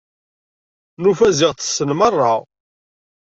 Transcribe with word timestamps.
Nufa 1.01 1.27
ziɣ 1.39 1.51
ṭṭsen 1.53 1.89
merra. 1.99 2.33